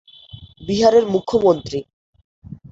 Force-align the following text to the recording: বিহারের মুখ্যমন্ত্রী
বিহারের 0.67 1.05
মুখ্যমন্ত্রী 1.07 1.79